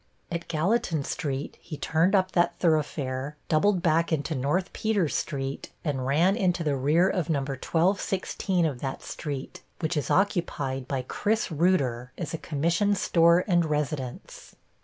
[0.31, 6.07] At Gallatin Street he turned up that thoroughfare, doubled back into North Peters Street and
[6.07, 7.41] ran into the rear of No.
[7.41, 13.63] 1216 of that street, which is occupied by Chris Reuter as a commission store and
[13.63, 14.55] residence.